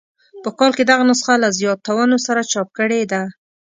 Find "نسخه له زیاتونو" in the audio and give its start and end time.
1.09-2.17